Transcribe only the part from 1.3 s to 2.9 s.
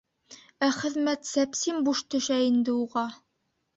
сәпсим буш төшә инде